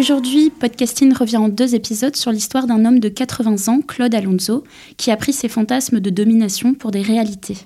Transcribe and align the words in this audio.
Aujourd'hui, 0.00 0.48
Podcasting 0.48 1.12
revient 1.12 1.36
en 1.36 1.50
deux 1.50 1.74
épisodes 1.74 2.16
sur 2.16 2.32
l'histoire 2.32 2.66
d'un 2.66 2.86
homme 2.86 3.00
de 3.00 3.10
80 3.10 3.70
ans, 3.70 3.82
Claude 3.82 4.14
Alonso, 4.14 4.64
qui 4.96 5.10
a 5.10 5.16
pris 5.18 5.34
ses 5.34 5.50
fantasmes 5.50 6.00
de 6.00 6.08
domination 6.08 6.72
pour 6.72 6.90
des 6.90 7.02
réalités. 7.02 7.58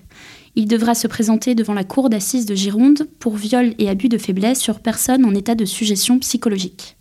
Il 0.57 0.67
devra 0.67 0.97
se 0.97 1.07
présenter 1.07 1.55
devant 1.55 1.75
la 1.75 1.85
cour 1.85 2.11
d'assises 2.11 2.45
de 2.45 2.57
Gironde 2.57 3.07
pour 3.21 3.37
viol 3.37 3.75
et 3.79 3.89
abus 3.89 4.09
de 4.09 4.19
faiblesse 4.19 4.59
sur 4.59 4.81
personnes 4.81 5.25
en 5.25 5.33
état 5.33 5.55
de 5.55 5.65
suggestion 5.65 6.19
psychologique. 6.19 6.97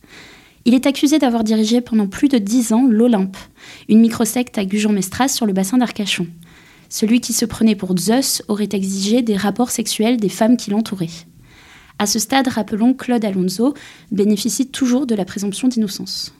Il 0.65 0.75
est 0.75 0.85
accusé 0.85 1.17
d'avoir 1.17 1.43
dirigé 1.43 1.81
pendant 1.81 2.05
plus 2.05 2.27
de 2.27 2.37
dix 2.37 2.71
ans 2.71 2.85
l'Olympe, 2.87 3.37
une 3.89 4.01
microsecte 4.01 4.59
à 4.59 4.65
Gujan-Mestras 4.65 5.29
sur 5.29 5.47
le 5.47 5.53
bassin 5.53 5.79
d'Arcachon. 5.79 6.27
Celui 6.89 7.21
qui 7.21 7.33
se 7.33 7.45
prenait 7.45 7.75
pour 7.75 7.97
Zeus 7.97 8.43
aurait 8.49 8.69
exigé 8.71 9.23
des 9.23 9.35
rapports 9.35 9.71
sexuels 9.71 10.17
des 10.17 10.29
femmes 10.29 10.57
qui 10.57 10.69
l'entouraient. 10.69 11.25
À 11.99 12.05
ce 12.05 12.19
stade, 12.19 12.47
rappelons, 12.47 12.93
Claude 12.93 13.23
Alonso 13.23 13.73
bénéficie 14.11 14.67
toujours 14.67 15.05
de 15.05 15.15
la 15.15 15.25
présomption 15.25 15.67
d'innocence. 15.67 16.33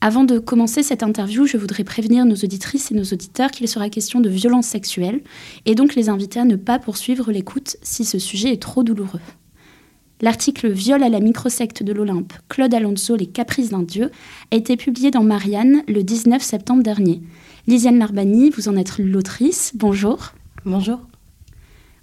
Avant 0.00 0.24
de 0.24 0.40
commencer 0.40 0.82
cette 0.82 1.04
interview, 1.04 1.46
je 1.46 1.56
voudrais 1.56 1.84
prévenir 1.84 2.24
nos 2.24 2.34
auditrices 2.34 2.90
et 2.90 2.94
nos 2.94 3.04
auditeurs 3.04 3.52
qu'il 3.52 3.68
sera 3.68 3.88
question 3.88 4.20
de 4.20 4.28
violence 4.28 4.66
sexuelle 4.66 5.20
et 5.64 5.76
donc 5.76 5.94
les 5.94 6.08
inviter 6.08 6.40
à 6.40 6.44
ne 6.44 6.56
pas 6.56 6.80
poursuivre 6.80 7.30
l'écoute 7.30 7.76
si 7.82 8.04
ce 8.04 8.18
sujet 8.18 8.52
est 8.52 8.60
trop 8.60 8.82
douloureux. 8.82 9.20
L'article 10.20 10.70
Viol 10.70 11.04
à 11.04 11.08
la 11.08 11.20
microsecte 11.20 11.84
de 11.84 11.92
l'Olympe, 11.92 12.32
Claude 12.48 12.74
Alonso, 12.74 13.14
les 13.14 13.26
caprices 13.26 13.70
d'un 13.70 13.82
dieu, 13.82 14.10
a 14.50 14.56
été 14.56 14.76
publié 14.76 15.12
dans 15.12 15.22
Marianne 15.22 15.82
le 15.86 16.02
19 16.02 16.42
septembre 16.42 16.82
dernier. 16.82 17.20
Lisiane 17.68 17.98
Larbani, 17.98 18.50
vous 18.50 18.68
en 18.68 18.76
êtes 18.76 18.98
l'autrice. 18.98 19.70
Bonjour. 19.76 20.32
Bonjour. 20.64 20.98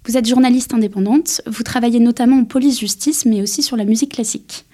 Vous 0.06 0.16
êtes 0.16 0.26
journaliste 0.26 0.72
indépendante, 0.72 1.42
vous 1.46 1.62
travaillez 1.62 2.00
notamment 2.00 2.38
en 2.38 2.44
police-justice, 2.44 3.26
mais 3.26 3.42
aussi 3.42 3.62
sur 3.62 3.76
la 3.76 3.84
musique 3.84 4.12
classique. 4.12 4.64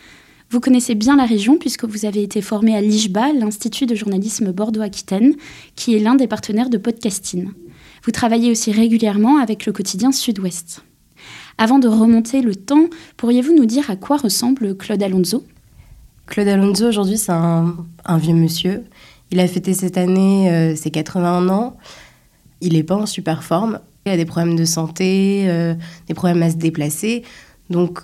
Vous 0.50 0.60
connaissez 0.60 0.94
bien 0.94 1.16
la 1.16 1.24
région 1.24 1.58
puisque 1.58 1.84
vous 1.84 2.04
avez 2.04 2.22
été 2.22 2.40
formé 2.40 2.76
à 2.76 2.80
l'IJBA, 2.80 3.32
l'Institut 3.32 3.86
de 3.86 3.96
journalisme 3.96 4.52
Bordeaux-Aquitaine, 4.52 5.34
qui 5.74 5.96
est 5.96 5.98
l'un 5.98 6.14
des 6.14 6.28
partenaires 6.28 6.70
de 6.70 6.78
Podcasting. 6.78 7.48
Vous 8.04 8.12
travaillez 8.12 8.52
aussi 8.52 8.70
régulièrement 8.70 9.38
avec 9.38 9.66
le 9.66 9.72
quotidien 9.72 10.12
Sud-Ouest. 10.12 10.84
Avant 11.58 11.80
de 11.80 11.88
remonter 11.88 12.40
le 12.40 12.54
temps, 12.54 12.86
pourriez-vous 13.16 13.54
nous 13.54 13.66
dire 13.66 13.90
à 13.90 13.96
quoi 13.96 14.18
ressemble 14.18 14.76
Claude 14.76 15.02
Alonso? 15.02 15.44
Claude 16.26 16.46
Alonso, 16.46 16.86
aujourd'hui, 16.86 17.18
c'est 17.18 17.32
un, 17.32 17.74
vieux 18.18 18.34
monsieur. 18.34 18.84
Il 19.32 19.40
a 19.40 19.48
fêté 19.48 19.74
cette 19.74 19.96
année 19.96 20.52
euh, 20.52 20.76
ses 20.76 20.92
81 20.92 21.48
ans. 21.48 21.76
Il 22.60 22.74
n'est 22.74 22.84
pas 22.84 22.94
en 22.94 23.06
super 23.06 23.42
forme. 23.42 23.80
Il 24.06 24.12
a 24.12 24.16
des 24.16 24.24
problèmes 24.24 24.54
de 24.54 24.64
santé, 24.64 25.46
euh, 25.48 25.74
des 26.06 26.14
problèmes 26.14 26.40
à 26.44 26.50
se 26.50 26.54
déplacer. 26.54 27.24
Donc, 27.70 27.98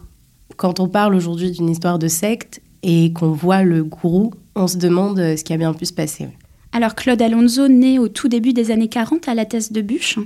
quand 0.56 0.80
on 0.80 0.88
parle 0.88 1.14
aujourd'hui 1.14 1.52
d'une 1.52 1.70
histoire 1.70 2.00
de 2.00 2.08
secte 2.08 2.60
et 2.82 3.12
qu'on 3.12 3.30
voit 3.30 3.62
le 3.62 3.84
gourou, 3.84 4.32
on 4.56 4.66
se 4.66 4.78
demande 4.78 5.20
euh, 5.20 5.36
ce 5.36 5.44
qui 5.44 5.52
a 5.52 5.56
bien 5.56 5.72
pu 5.72 5.86
se 5.86 5.92
passer. 5.92 6.26
Alors, 6.72 6.96
Claude 6.96 7.22
Alonso, 7.22 7.68
né 7.68 8.00
au 8.00 8.08
tout 8.08 8.26
début 8.26 8.52
des 8.52 8.72
années 8.72 8.88
40 8.88 9.28
à 9.28 9.34
la 9.34 9.44
Thèse 9.44 9.70
de 9.70 9.80
Bûche, 9.80 10.18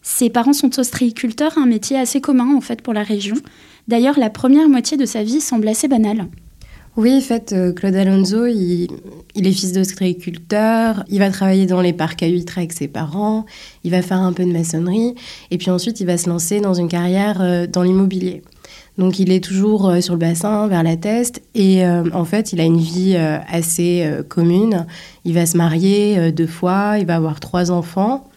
ses 0.00 0.30
parents 0.30 0.54
sont 0.54 0.78
ostréiculteurs, 0.78 1.58
un 1.58 1.66
métier 1.66 1.98
assez 1.98 2.22
commun 2.22 2.56
en 2.56 2.62
fait 2.62 2.80
pour 2.80 2.94
la 2.94 3.02
région. 3.02 3.36
D'ailleurs, 3.86 4.18
la 4.18 4.30
première 4.30 4.70
moitié 4.70 4.96
de 4.96 5.04
sa 5.04 5.22
vie 5.22 5.42
semble 5.42 5.68
assez 5.68 5.88
banale. 5.88 6.26
Oui, 6.98 7.16
en 7.16 7.20
fait, 7.20 7.52
euh, 7.52 7.72
Claude 7.72 7.94
Alonso, 7.94 8.46
il, 8.46 8.88
est 9.36 9.52
fils 9.52 9.72
d'ostréiculteur, 9.72 11.04
il 11.08 11.20
va 11.20 11.30
travailler 11.30 11.64
dans 11.64 11.80
les 11.80 11.92
parcs 11.92 12.24
à 12.24 12.26
huîtres 12.26 12.58
avec 12.58 12.72
ses 12.72 12.88
parents, 12.88 13.46
il 13.84 13.92
va 13.92 14.02
faire 14.02 14.18
un 14.18 14.32
peu 14.32 14.44
de 14.44 14.50
maçonnerie, 14.50 15.14
et 15.52 15.58
puis 15.58 15.70
ensuite 15.70 16.00
il 16.00 16.06
va 16.06 16.18
se 16.18 16.28
lancer 16.28 16.60
dans 16.60 16.74
une 16.74 16.88
carrière 16.88 17.40
euh, 17.40 17.68
dans 17.68 17.84
l'immobilier. 17.84 18.42
Donc 18.98 19.20
il 19.20 19.30
est 19.30 19.44
toujours 19.44 19.88
euh, 19.88 20.00
sur 20.00 20.14
le 20.14 20.18
bassin, 20.18 20.66
vers 20.66 20.82
la 20.82 20.96
Teste, 20.96 21.40
et 21.54 21.86
en 21.86 22.24
fait 22.24 22.52
il 22.52 22.60
a 22.60 22.64
une 22.64 22.80
vie 22.80 23.14
assez 23.16 24.10
commune. 24.28 24.84
Il 25.24 25.34
va 25.34 25.46
se 25.46 25.56
marier 25.56 26.32
deux 26.32 26.48
fois, 26.48 26.96
il 26.98 27.06
va 27.06 27.14
avoir 27.14 27.38
trois 27.38 27.70
enfants, 27.70 28.28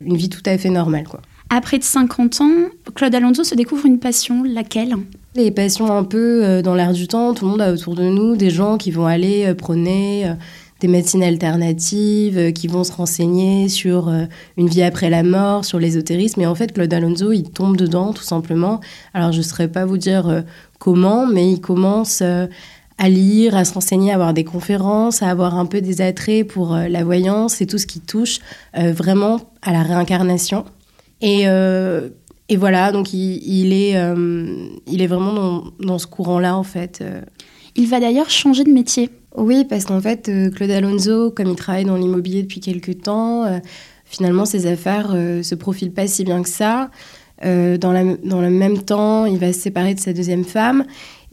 une 0.00 0.16
vie 0.16 0.28
tout 0.28 0.42
à 0.44 0.58
fait 0.58 0.70
normale. 0.70 1.06
Quoi. 1.06 1.20
Après 1.50 1.78
de 1.78 1.84
50 1.84 2.40
ans, 2.40 2.50
Claude 2.96 3.14
Alonso 3.14 3.44
se 3.44 3.54
découvre 3.54 3.86
une 3.86 4.00
passion, 4.00 4.42
laquelle? 4.42 4.96
Les 5.34 5.50
passions 5.50 5.96
un 5.96 6.04
peu 6.04 6.44
euh, 6.44 6.62
dans 6.62 6.74
l'air 6.74 6.92
du 6.92 7.08
temps, 7.08 7.34
tout 7.34 7.44
le 7.44 7.52
monde 7.52 7.62
a 7.62 7.72
autour 7.72 7.94
de 7.94 8.04
nous 8.04 8.36
des 8.36 8.50
gens 8.50 8.76
qui 8.76 8.90
vont 8.90 9.06
aller 9.06 9.46
euh, 9.46 9.54
prôner 9.54 10.26
euh, 10.26 10.34
des 10.80 10.88
médecines 10.88 11.22
alternatives, 11.22 12.52
qui 12.52 12.66
vont 12.66 12.82
se 12.82 12.90
renseigner 12.90 13.68
sur 13.68 14.12
une 14.56 14.66
vie 14.66 14.82
après 14.82 15.10
la 15.10 15.22
mort, 15.22 15.64
sur 15.64 15.78
l'ésotérisme. 15.78 16.40
Et 16.40 16.46
en 16.48 16.56
fait, 16.56 16.72
Claude 16.72 16.92
Alonso, 16.92 17.30
il 17.30 17.44
tombe 17.44 17.76
dedans, 17.76 18.12
tout 18.12 18.24
simplement. 18.24 18.80
Alors, 19.14 19.30
je 19.30 19.38
ne 19.38 19.42
saurais 19.42 19.68
pas 19.68 19.84
vous 19.84 19.96
dire 19.96 20.42
comment, 20.80 21.24
mais 21.24 21.52
il 21.52 21.60
commence 21.60 22.20
à 22.20 23.08
lire, 23.08 23.54
à 23.54 23.64
se 23.64 23.74
renseigner, 23.74 24.10
à 24.10 24.14
avoir 24.14 24.34
des 24.34 24.42
conférences, 24.42 25.22
à 25.22 25.30
avoir 25.30 25.56
un 25.56 25.66
peu 25.66 25.80
des 25.80 26.00
attraits 26.00 26.44
pour 26.48 26.74
la 26.74 27.04
voyance 27.04 27.60
et 27.60 27.66
tout 27.68 27.78
ce 27.78 27.86
qui 27.86 28.00
touche 28.00 28.40
vraiment 28.74 29.40
à 29.62 29.72
la 29.72 29.84
réincarnation. 29.84 30.64
Et 31.20 31.46
et 32.52 32.56
voilà, 32.56 32.92
donc 32.92 33.14
il, 33.14 33.72
est, 33.72 33.96
euh, 33.96 34.66
il 34.86 35.00
est 35.00 35.06
vraiment 35.06 35.64
dans, 35.80 35.98
ce 35.98 36.06
courant-là, 36.06 36.54
en 36.54 36.62
fait. 36.62 36.98
Euh. 37.00 37.22
Il 37.76 37.88
va 37.88 37.98
d'ailleurs 37.98 38.28
changer 38.28 38.62
de 38.62 38.70
métier. 38.70 39.08
Oui, 39.34 39.64
parce 39.64 39.86
qu'en 39.86 40.02
fait, 40.02 40.28
euh, 40.28 40.50
Claude 40.50 40.70
Alonso, 40.70 41.30
comme 41.30 41.48
il 41.48 41.56
travaille 41.56 41.86
dans 41.86 41.96
l'immobilier 41.96 42.42
depuis 42.42 42.60
quelques 42.60 43.00
temps, 43.04 43.46
finalement, 44.04 44.44
ses 44.44 44.66
affaires 44.66 45.14
ne 45.14 45.40
se 45.40 45.54
profilent 45.54 45.94
pas 45.94 46.06
si 46.06 46.24
bien 46.24 46.42
que 46.42 46.48
ça. 46.50 46.90
dans, 47.42 47.90
la, 47.90 48.16
dans 48.22 48.42
le 48.42 48.50
même 48.50 48.82
temps, 48.82 49.24
il 49.24 49.38
va 49.38 49.54
se 49.54 49.60
séparer 49.60 49.94
de 49.94 50.00
sa 50.00 50.12
deuxième 50.12 50.44
femme. 50.44 50.84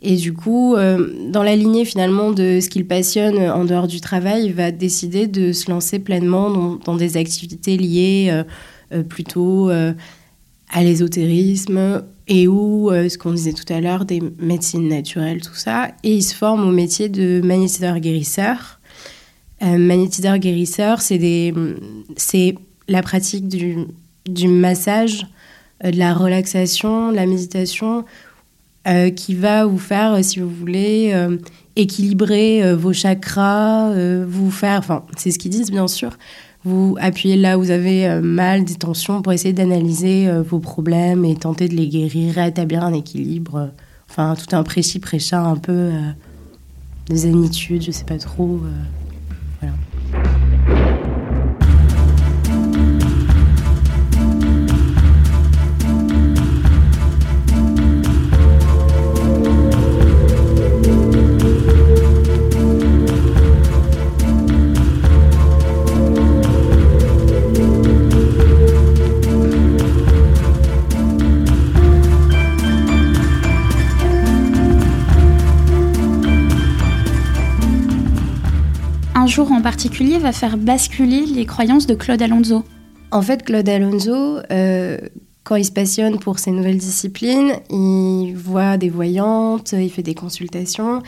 Et 0.02 0.16
du 0.16 0.32
coup, 0.32 0.78
dans 0.78 1.44
la 1.44 1.58
lignée 1.58 1.84
finalement 1.84 2.32
de 2.32 2.62
ce 2.62 2.70
qu'il 2.70 2.88
passionne 2.88 3.38
en 3.38 3.66
dehors 3.66 3.88
du 3.88 4.00
travail, 4.00 4.46
il 4.46 4.54
va 4.54 4.72
décider 4.72 5.28
de 5.28 5.52
se 5.52 5.70
lancer 5.70 6.00
pleinement 6.00 6.50
dans, 6.50 6.76
dans 6.78 6.96
des 6.96 7.18
activités 7.18 7.76
liées 7.76 8.44
plutôt 9.10 9.70
à 10.70 10.84
l'ésotérisme 10.84 12.04
et 12.28 12.48
ou 12.48 12.92
euh, 12.92 13.10
ce 13.10 13.18
qu'on 13.18 13.34
disait 13.34 13.54
tout 13.54 13.72
à 13.74 13.82
l'heure, 13.82 14.06
des 14.06 14.22
médecines 14.40 14.88
naturelles, 14.88 15.42
tout 15.42 15.56
ça. 15.56 15.90
Et 16.04 16.14
il 16.16 16.24
se 16.24 16.36
forme 16.36 16.68
au 16.68 16.72
métier 16.72 17.10
de 17.10 17.42
magnétiseur-guérisseur. 17.44 18.80
Euh, 19.62 19.78
magnétiseur-guérisseur, 19.78 21.02
c'est 21.02 21.54
la 22.88 23.02
pratique 23.02 23.48
du, 23.48 23.78
du 24.26 24.48
massage, 24.48 25.26
euh, 25.84 25.92
de 25.92 25.98
la 25.98 26.14
relaxation, 26.14 27.12
de 27.12 27.16
la 27.16 27.26
méditation, 27.26 28.06
euh, 28.88 29.10
qui 29.10 29.34
va 29.34 29.66
vous 29.66 29.78
faire, 29.78 30.24
si 30.24 30.40
vous 30.40 30.50
voulez, 30.50 31.14
équilibrer 31.76 32.76
vos 32.76 32.94
chakras, 32.94 33.92
vous 34.26 34.52
faire, 34.52 34.80
enfin, 34.80 35.04
c'est 35.18 35.32
ce 35.32 35.40
qu'ils 35.40 35.52
disent 35.52 35.72
bien 35.72 35.88
sûr, 35.88 36.18
vous 36.66 36.98
appuyez 37.00 37.38
là 37.38 37.58
où 37.58 37.62
vous 37.62 37.72
avez 37.72 38.08
euh, 38.08 38.22
mal, 38.22 38.66
des 38.66 38.76
tensions, 38.76 39.22
pour 39.22 39.32
essayer 39.32 39.54
d'analyser 39.54 40.28
euh, 40.28 40.42
vos 40.42 40.60
problèmes 40.60 41.24
et 41.24 41.36
tenter 41.36 41.70
de 41.70 41.76
les 41.76 41.88
guérir, 41.88 42.36
rétablir 42.36 42.84
un 42.84 42.94
équilibre. 42.94 43.72
Enfin, 44.10 44.36
tout 44.36 44.56
un 44.56 44.64
précis-préchat 44.64 45.42
un 45.42 45.56
peu 45.56 45.72
euh, 45.72 46.12
de 47.10 47.16
zénitude, 47.16 47.82
je 47.84 47.92
sais 47.92 48.04
pas 48.04 48.18
trop. 48.18 48.60
voilà. 49.62 49.76
En 79.60 79.62
particulier 79.62 80.20
va 80.20 80.32
faire 80.32 80.58
basculer 80.58 81.26
les 81.26 81.46
croyances 81.46 81.86
de 81.86 81.94
Claude 81.94 82.22
Alonso 82.22 82.64
En 83.12 83.22
fait, 83.22 83.44
Claude 83.44 83.68
Alonso, 83.68 84.38
euh, 84.52 84.98
quand 85.44 85.58
il 85.58 85.66
se 85.66 85.72
passionne 85.74 86.18
pour 86.18 86.40
ces 86.40 86.52
nouvelles 86.52 86.78
disciplines, 86.78 87.52
il 87.70 88.36
voit 88.36 88.78
des 88.78 88.90
voyantes, 88.90 89.74
il 89.74 89.90
fait 89.90 90.02
des 90.02 90.16
consultations 90.16 91.04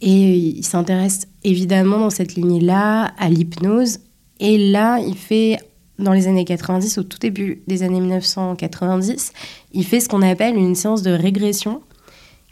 et 0.00 0.36
il 0.36 0.62
s'intéresse 0.62 1.26
évidemment 1.42 1.98
dans 1.98 2.10
cette 2.10 2.36
lignée-là 2.36 3.12
à 3.18 3.28
l'hypnose. 3.28 3.98
Et 4.38 4.70
là, 4.70 5.00
il 5.00 5.16
fait 5.16 5.58
dans 5.98 6.12
les 6.12 6.28
années 6.28 6.44
90, 6.44 6.96
au 6.98 7.02
tout 7.02 7.18
début 7.18 7.64
des 7.66 7.82
années 7.82 7.98
1990, 7.98 9.32
il 9.72 9.84
fait 9.84 9.98
ce 9.98 10.08
qu'on 10.08 10.22
appelle 10.22 10.54
une 10.54 10.76
séance 10.76 11.02
de 11.02 11.10
régression, 11.10 11.82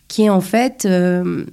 qui 0.08 0.24
est 0.24 0.30
en 0.30 0.40
fait, 0.40 0.84
euh, 0.84 1.44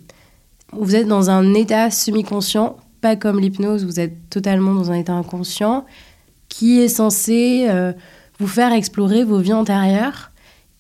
vous 0.74 0.96
êtes 0.96 1.08
dans 1.08 1.30
un 1.30 1.54
état 1.54 1.92
semi-conscient, 1.92 2.78
comme 3.16 3.40
l'hypnose, 3.40 3.86
vous 3.86 4.00
êtes 4.00 4.30
totalement 4.30 4.74
dans 4.74 4.92
un 4.92 4.96
état 4.96 5.14
inconscient, 5.14 5.86
qui 6.50 6.80
est 6.80 6.88
censé 6.88 7.68
euh, 7.70 7.94
vous 8.40 8.48
faire 8.48 8.74
explorer 8.74 9.24
vos 9.24 9.38
vies 9.38 9.54
antérieures. 9.54 10.32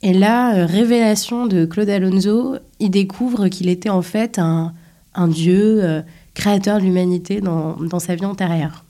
Et 0.01 0.13
là, 0.13 0.56
euh, 0.56 0.66
révélation 0.66 1.45
de 1.45 1.66
Claude 1.66 1.89
Alonso, 1.89 2.56
il 2.80 2.89
découvre 2.89 3.48
qu'il 3.48 3.69
était 3.69 3.89
en 3.89 4.01
fait 4.01 4.39
un, 4.39 4.74
dieu 5.27 6.04
créateur 6.33 6.80
de 6.80 6.83
l'humanité 6.83 7.39
dans, 7.39 8.00
sa 8.00 8.16
vie 8.16 8.25
antérieure 8.25 8.86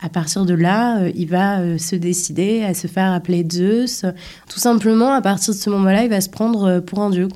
à 0.00 0.08
partir 0.08 0.44
de 0.44 0.54
là, 0.54 1.00
euh, 1.00 1.12
il 1.14 1.28
va 1.28 1.60
euh, 1.60 1.78
se 1.78 1.96
décider 1.96 2.62
à 2.62 2.74
se 2.74 2.86
faire 2.86 3.12
appeler 3.12 3.44
Zeus. 3.50 4.04
Tout 4.48 4.58
simplement, 4.58 5.12
à 5.12 5.20
partir 5.20 5.54
de 5.54 5.58
ce 5.58 5.70
moment-là, 5.70 6.04
il 6.04 6.10
va 6.10 6.20
se 6.20 6.28
prendre 6.28 6.64
euh, 6.64 6.80
pour 6.80 7.00
un 7.00 7.10
dieu. 7.10 7.28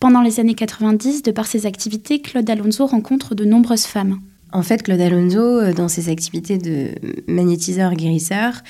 Pendant 0.00 0.22
les 0.22 0.40
années 0.40 0.54
90, 0.54 1.22
de 1.22 1.30
par 1.30 1.46
ses 1.46 1.66
activités, 1.66 2.20
Claude 2.20 2.48
Alonso 2.48 2.86
rencontre 2.86 3.34
de 3.34 3.44
nombreuses 3.44 3.86
femmes. 3.86 4.20
En 4.52 4.62
fait, 4.62 4.82
Claude 4.82 5.00
Alonso, 5.00 5.72
dans 5.72 5.88
ses 5.88 6.08
activités 6.08 6.58
de 6.58 6.90
magnétiseur-guérisseur, 7.26 8.62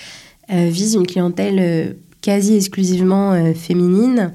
vise 0.48 0.94
une 0.94 1.06
clientèle 1.06 1.96
quasi 2.22 2.56
exclusivement 2.56 3.54
féminine. 3.54 4.32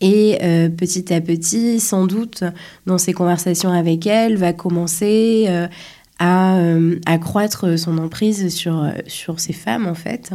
Et 0.00 0.36
petit 0.76 1.14
à 1.14 1.20
petit, 1.20 1.80
sans 1.80 2.06
doute, 2.06 2.44
dans 2.86 2.98
ses 2.98 3.12
conversations 3.12 3.70
avec 3.70 4.06
elle, 4.06 4.36
va 4.36 4.52
commencer 4.52 5.48
à 6.18 6.56
euh, 6.58 6.98
accroître 7.06 7.78
son 7.78 7.98
emprise 7.98 8.54
sur, 8.54 8.82
euh, 8.82 8.92
sur 9.06 9.40
ces 9.40 9.52
femmes, 9.52 9.86
en 9.86 9.94
fait. 9.94 10.32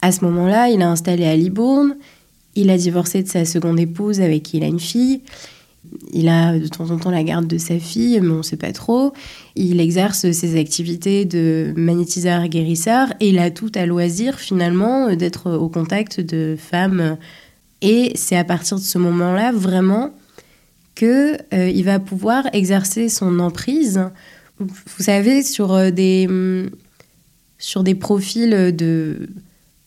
À 0.00 0.12
ce 0.12 0.24
moment-là, 0.24 0.68
il 0.68 0.82
a 0.82 0.90
installé 0.90 1.24
à 1.26 1.36
Libourne. 1.36 1.96
Il 2.54 2.70
a 2.70 2.76
divorcé 2.76 3.22
de 3.22 3.28
sa 3.28 3.44
seconde 3.44 3.78
épouse 3.78 4.20
avec 4.20 4.42
qui 4.42 4.58
il 4.58 4.64
a 4.64 4.66
une 4.66 4.80
fille. 4.80 5.22
Il 6.12 6.28
a 6.28 6.58
de 6.58 6.66
temps 6.68 6.90
en 6.90 6.98
temps 6.98 7.10
la 7.10 7.24
garde 7.24 7.46
de 7.46 7.58
sa 7.58 7.78
fille, 7.78 8.20
mais 8.20 8.30
on 8.30 8.38
ne 8.38 8.42
sait 8.42 8.56
pas 8.56 8.72
trop. 8.72 9.12
Il 9.56 9.80
exerce 9.80 10.30
ses 10.30 10.58
activités 10.58 11.24
de 11.24 11.72
magnétiseur 11.76 12.46
guérisseur 12.48 13.12
et 13.20 13.30
il 13.30 13.38
a 13.38 13.50
tout 13.50 13.72
à 13.74 13.84
loisir 13.84 14.38
finalement 14.38 15.14
d'être 15.14 15.50
au 15.52 15.68
contact 15.68 16.20
de 16.20 16.56
femmes. 16.56 17.16
Et 17.80 18.12
c'est 18.14 18.36
à 18.36 18.44
partir 18.44 18.78
de 18.78 18.82
ce 18.82 18.98
moment-là 18.98 19.52
vraiment 19.52 20.12
qu'il 20.94 21.38
euh, 21.52 21.82
va 21.84 21.98
pouvoir 21.98 22.44
exercer 22.52 23.08
son 23.08 23.40
emprise 23.40 24.00
vous 24.58 25.02
savez, 25.02 25.42
sur 25.42 25.72
euh, 25.72 25.90
des, 25.90 26.26
mm, 26.26 26.70
sur 27.58 27.82
des 27.82 27.94
profils 27.94 28.74
de, 28.74 29.28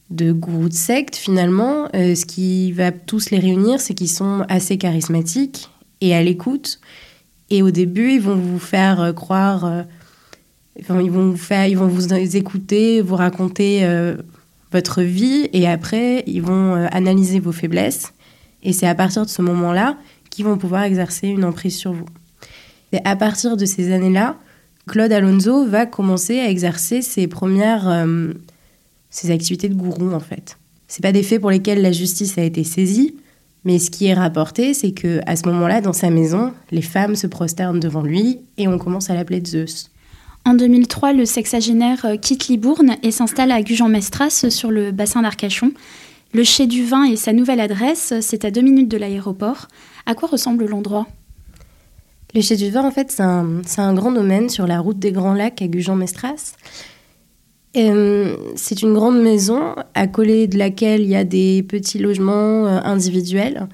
de 0.09 0.31
gourous 0.31 0.69
de 0.69 0.73
secte, 0.73 1.15
finalement, 1.15 1.87
euh, 1.95 2.15
ce 2.15 2.25
qui 2.25 2.71
va 2.71 2.91
tous 2.91 3.31
les 3.31 3.39
réunir, 3.39 3.81
c'est 3.81 3.93
qu'ils 3.93 4.09
sont 4.09 4.45
assez 4.49 4.77
charismatiques 4.77 5.69
et 6.07 6.15
à 6.15 6.23
l'écoute. 6.23 6.79
Et 7.49 7.61
au 7.61 7.71
début, 7.71 8.13
ils 8.13 8.21
vont 8.21 8.35
vous 8.35 8.59
faire 8.59 9.01
euh, 9.01 9.13
croire, 9.13 9.85
ils 10.77 10.85
vont 11.11 11.31
vous 11.31 11.37
faire, 11.37 11.67
ils 11.67 11.77
vont 11.77 11.87
vous 11.87 12.13
écouter, 12.13 13.01
vous 13.01 13.15
raconter 13.15 13.87
votre 14.73 15.01
vie, 15.01 15.47
et 15.53 15.69
après, 15.69 16.23
ils 16.27 16.41
vont 16.41 16.73
analyser 16.91 17.39
vos 17.39 17.53
faiblesses. 17.53 18.13
Et 18.61 18.73
c'est 18.73 18.87
à 18.87 18.95
partir 18.95 19.23
de 19.23 19.29
ce 19.29 19.41
moment-là 19.41 19.97
qu'ils 20.29 20.43
vont 20.43 20.57
pouvoir 20.57 20.83
exercer 20.83 21.27
une 21.27 21.45
emprise 21.45 21.77
sur 21.77 21.93
vous. 21.93 22.07
C'est 22.91 23.01
à 23.05 23.15
partir 23.15 23.55
de 23.55 23.65
ces 23.65 23.93
années-là 23.93 24.35
Claude 24.87 25.11
Alonso 25.11 25.65
va 25.65 25.85
commencer 25.85 26.39
à 26.39 26.49
exercer 26.49 27.01
ses 27.01 27.27
premières 27.27 27.89
euh, 27.89 28.33
ses 29.09 29.31
activités 29.31 29.69
de 29.69 29.73
gourou 29.73 30.11
en 30.11 30.19
fait. 30.19 30.57
C'est 30.87 31.01
pas 31.01 31.11
des 31.11 31.23
faits 31.23 31.41
pour 31.41 31.49
lesquels 31.49 31.81
la 31.81 31.91
justice 31.91 32.37
a 32.37 32.43
été 32.43 32.63
saisie, 32.63 33.15
mais 33.65 33.79
ce 33.79 33.89
qui 33.89 34.05
est 34.05 34.13
rapporté, 34.13 34.73
c'est 34.73 34.91
que 34.91 35.19
à 35.25 35.35
ce 35.35 35.47
moment-là, 35.49 35.81
dans 35.81 35.93
sa 35.93 36.11
maison, 36.11 36.53
les 36.71 36.83
femmes 36.83 37.15
se 37.15 37.27
prosternent 37.27 37.79
devant 37.79 38.03
lui 38.03 38.39
et 38.57 38.67
on 38.67 38.77
commence 38.77 39.09
à 39.09 39.15
l'appeler 39.15 39.43
Zeus. 39.43 39.89
En 40.45 40.53
2003, 40.53 41.13
le 41.13 41.25
sexagénaire 41.25 42.05
euh, 42.05 42.17
quitte 42.17 42.47
Libourne 42.47 42.97
et 43.01 43.09
s'installe 43.09 43.51
à 43.51 43.63
Gujan-Mestras 43.63 44.45
sur 44.49 44.69
le 44.69 44.91
bassin 44.91 45.23
d'Arcachon. 45.23 45.71
Le 46.33 46.43
Chai 46.43 46.67
du 46.67 46.85
Vin 46.85 47.05
et 47.05 47.15
sa 47.15 47.33
nouvelle 47.33 47.59
adresse, 47.59 48.13
c'est 48.21 48.45
à 48.45 48.51
deux 48.51 48.61
minutes 48.61 48.89
de 48.89 48.97
l'aéroport. 48.97 49.67
À 50.05 50.13
quoi 50.13 50.29
ressemble 50.29 50.65
l'endroit? 50.67 51.07
Le 52.35 52.41
Chai 52.41 52.57
du 52.57 52.69
Vin, 52.69 52.83
en 52.83 52.91
fait, 52.91 53.09
c'est 53.11 53.23
un, 53.23 53.93
grand 53.93 54.11
domaine 54.11 54.49
sur 54.49 54.67
la 54.67 54.79
route 54.79 54.99
des 54.99 55.11
Grands 55.11 55.33
Lacs 55.33 55.61
à 55.61 55.67
Gujan-Mestras. 55.67 56.53
Euh, 57.75 58.35
c'est 58.55 58.81
une 58.81 58.93
grande 58.93 59.21
maison 59.21 59.75
à 59.93 60.07
coller 60.07 60.47
de 60.47 60.57
laquelle 60.57 61.01
il 61.01 61.09
y 61.09 61.15
a 61.15 61.23
des 61.23 61.63
petits 61.63 61.99
logements 61.99 62.67
euh, 62.67 62.79
individuels 62.83 63.67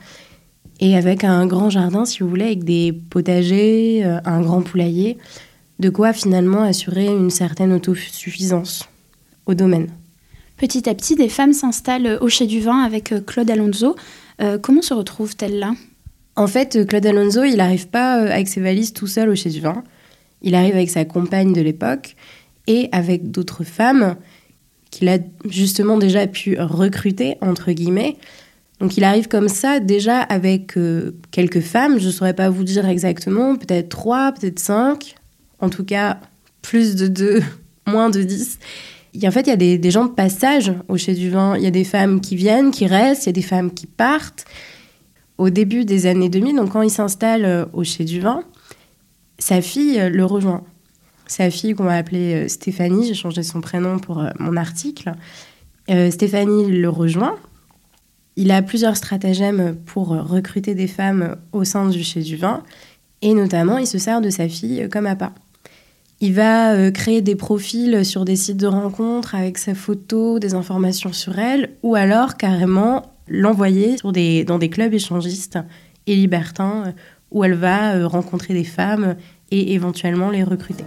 et 0.80 0.96
avec 0.96 1.24
un 1.24 1.46
grand 1.46 1.70
jardin, 1.70 2.06
si 2.06 2.24
vous 2.24 2.30
voulez, 2.30 2.46
avec 2.46 2.64
des 2.64 2.92
potagers, 2.94 4.04
euh, 4.04 4.20
un 4.26 4.42
grand 4.42 4.62
poulailler, 4.62 5.18
de 5.80 5.90
quoi 5.90 6.14
finalement 6.14 6.64
assurer 6.64 7.06
une 7.06 7.30
certaine 7.30 7.74
autosuffisance 7.74 8.90
au 9.46 9.54
domaine. 9.54 9.90
Petit 10.58 10.90
à 10.90 10.96
petit, 10.96 11.16
des 11.16 11.30
femmes 11.30 11.54
s'installent 11.54 12.18
au 12.22 12.30
Chai 12.30 12.48
du 12.48 12.60
Vin 12.60 12.82
avec 12.82 13.14
Claude 13.26 13.50
Alonso. 13.50 13.96
comment 14.62 14.84
se 14.84 14.94
retrouvent-elles 14.94 15.58
là? 15.58 15.74
En 16.36 16.48
fait, 16.48 16.86
Claude 16.88 17.06
Alonso, 17.06 17.44
il 17.44 17.58
n'arrive 17.58 17.88
pas 17.88 18.20
euh, 18.20 18.32
avec 18.32 18.48
ses 18.48 18.62
valises 18.62 18.94
tout 18.94 19.08
seul 19.08 19.30
au 19.30 19.36
Chez 19.36 19.50
du 19.50 19.60
Vin. 19.60 19.84
Il 20.42 20.56
arrive 20.56 20.76
avec 20.76 20.90
sa 20.90 21.06
compagne 21.06 21.54
de 21.54 21.62
l'époque 21.62 22.16
et 22.68 22.90
avec 22.92 23.32
d'autres 23.32 23.64
femmes 23.64 24.16
qu'il 24.90 25.08
a 25.08 25.18
justement 25.50 25.98
déjà 25.98 26.28
pu 26.28 26.58
recruter, 26.60 27.38
entre 27.42 27.72
guillemets. 27.72 28.18
Donc 28.80 28.98
il 28.98 29.04
arrive 29.04 29.28
comme 29.28 29.48
ça, 29.48 29.80
déjà 29.80 30.20
avec 30.20 30.76
euh, 30.76 31.12
quelques 31.30 31.62
femmes, 31.62 32.00
je 32.00 32.08
ne 32.08 32.12
saurais 32.12 32.34
pas 32.34 32.50
vous 32.50 32.64
dire 32.64 32.88
exactement, 32.88 33.56
peut-être 33.56 33.90
trois, 33.90 34.32
peut-être 34.32 34.60
cinq, 34.60 35.16
en 35.60 35.70
tout 35.70 35.86
cas 35.86 36.20
plus 36.62 36.96
de 36.96 37.08
deux, 37.08 37.42
moins 37.88 38.10
de 38.10 38.24
dix. 38.24 38.58
Et 39.14 39.28
en 39.28 39.32
fait, 39.32 39.42
il 39.42 39.50
y 39.50 39.52
a 39.74 39.78
des, 39.78 39.92
gens 39.92 40.06
de 40.06 40.12
passage 40.12 40.74
au 40.88 40.98
Chez 40.98 41.14
du 41.14 41.30
Vin. 41.30 41.58
Il 41.58 41.64
y 41.64 41.68
a 41.68 41.72
des 41.72 41.84
femmes 41.84 42.22
qui 42.22 42.36
viennent, 42.36 42.72
qui 42.72 42.88
restent, 42.88 43.26
il 43.26 43.28
y 43.28 43.30
a 43.30 43.34
des 43.34 43.42
femmes 43.42 43.72
qui 43.72 43.86
partent 43.86 44.46
au 45.38 45.50
début 45.50 45.86
des 45.86 46.06
années 46.06 46.30
2000, 46.30 46.56
donc 46.56 46.72
quand 46.72 46.82
il 46.82 46.90
s'installe 46.90 47.46
euh, 47.46 47.66
au 47.74 47.84
Chez 47.84 48.06
du 48.06 48.20
Vin, 48.20 48.44
sa 49.38 49.62
fille 49.62 50.00
euh, 50.00 50.10
le 50.10 50.26
rejoint. 50.26 50.64
Sa 51.32 51.50
fille 51.50 51.74
qu'on 51.74 51.86
va 51.86 51.96
appeler 51.96 52.34
euh, 52.34 52.48
Stéphanie, 52.50 53.08
j'ai 53.08 53.14
changé 53.14 53.42
son 53.42 53.62
prénom 53.62 54.00
pour 54.00 54.22
mon 54.40 54.58
article. 54.58 55.14
Stéphanie 56.10 56.72
le 56.72 56.88
rejoint. 56.88 57.36
Il 58.38 58.52
a 58.52 58.62
plusieurs 58.62 58.96
stratagèmes 58.96 59.76
pour 59.86 60.10
recruter 60.10 60.74
des 60.74 60.88
femmes 60.88 61.36
au 61.52 61.66
sein 61.66 61.90
du 61.90 62.02
Chez 62.02 62.22
du 62.22 62.38
Vin, 62.38 62.64
et 63.22 63.34
notamment 63.34 63.78
il 63.78 63.88
se 63.88 63.98
sert 63.98 64.22
de 64.22 64.30
sa 64.30 64.48
fille 64.48 64.88
comme 64.90 65.06
appât. 65.06 65.34
Il 66.22 66.34
va 66.34 66.92
créer 66.92 67.22
des 67.22 67.36
profils 67.36 68.06
sur 68.06 68.24
des 68.24 68.38
sites 68.38 68.58
de 68.58 68.68
rencontres 68.68 69.36
avec 69.36 69.58
sa 69.58 69.76
photo, 69.76 70.40
des 70.40 70.54
informations 70.54 71.12
sur 71.12 71.38
elle, 71.40 71.72
ou 71.84 71.96
alors 71.96 72.38
carrément 72.38 73.12
l'envoyer 73.28 73.98
dans 73.98 74.12
des 74.60 74.70
clubs 74.70 74.94
échangistes 74.94 75.60
et 76.08 76.16
libertins 76.16 76.84
euh, 76.88 76.92
où 77.32 77.44
elle 77.44 77.54
va 77.54 77.96
euh, 77.96 78.08
rencontrer 78.08 78.54
des 78.54 78.64
femmes 78.64 79.16
et 79.52 79.74
éventuellement 79.74 80.30
les 80.30 80.44
recruter. 80.44 80.86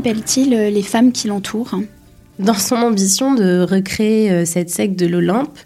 Appelle-t-il 0.00 0.54
euh, 0.54 0.70
les 0.70 0.82
femmes 0.82 1.12
qui 1.12 1.28
l'entourent 1.28 1.78
Dans 2.38 2.54
son 2.54 2.76
ambition 2.76 3.34
de 3.34 3.60
recréer 3.60 4.30
euh, 4.30 4.44
cette 4.46 4.70
secte 4.70 4.98
de 4.98 5.06
l'Olympe, 5.06 5.58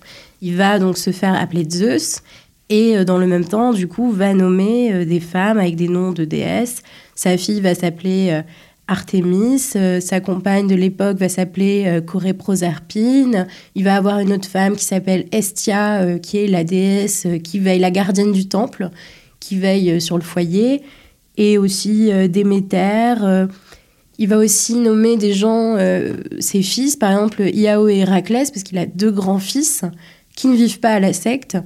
il 0.42 0.56
va 0.56 0.80
donc 0.80 0.98
se 0.98 1.12
faire 1.12 1.40
appeler 1.40 1.64
Zeus 1.70 2.20
et 2.68 2.96
euh, 2.96 3.04
dans 3.04 3.16
le 3.16 3.28
même 3.28 3.44
temps, 3.44 3.72
du 3.72 3.86
coup, 3.86 4.10
va 4.10 4.34
nommer 4.34 5.06
des 5.06 5.20
femmes 5.20 5.58
avec 5.58 5.76
des 5.76 5.86
noms 5.86 6.10
de 6.10 6.24
déesses. 6.24 6.82
Sa 7.14 7.36
fille 7.36 7.60
va 7.60 7.76
s'appeler 7.76 8.42
Artémis, 8.88 9.60
sa 10.00 10.20
compagne 10.20 10.66
de 10.66 10.74
l'époque 10.74 11.16
va 11.16 11.28
s'appeler 11.28 12.00
Proserpine. 12.36 13.46
Il 13.76 13.84
va 13.84 13.94
avoir 13.94 14.18
une 14.18 14.32
autre 14.32 14.48
femme 14.48 14.74
qui 14.74 14.84
s'appelle 14.84 15.26
Estia, 15.30 16.18
qui 16.18 16.38
est 16.38 16.48
la 16.48 16.64
déesse 16.64 17.28
qui 17.44 17.60
veille, 17.60 17.78
la 17.78 17.92
gardienne 17.92 18.32
du 18.32 18.48
temple, 18.48 18.90
qui 19.38 19.56
veille 19.56 20.00
sur 20.00 20.16
le 20.16 20.24
foyer, 20.24 20.82
et 21.36 21.56
aussi 21.56 22.10
Déméter 22.28 23.46
Il 24.18 24.28
va 24.28 24.38
aussi 24.38 24.74
nommer 24.76 25.16
des 25.16 25.32
gens, 25.32 25.76
ses 26.38 26.62
fils, 26.62 26.96
par 26.96 27.10
exemple 27.12 27.42
Iao 27.42 27.88
et 27.88 27.98
Héraclès, 27.98 28.50
parce 28.50 28.62
qu'il 28.62 28.78
a 28.78 28.86
deux 28.86 29.10
grands-fils 29.10 29.82
qui 30.36 30.46
ne 30.46 30.54
vivent 30.54 30.80
pas 30.80 30.92
à 30.94 31.00
la 31.00 31.12
secte, 31.12 31.56